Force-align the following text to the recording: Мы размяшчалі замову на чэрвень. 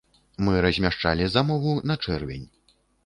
Мы 0.47 0.61
размяшчалі 0.65 1.27
замову 1.35 1.75
на 1.91 1.99
чэрвень. 2.07 2.47